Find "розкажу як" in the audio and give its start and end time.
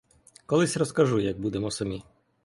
0.77-1.39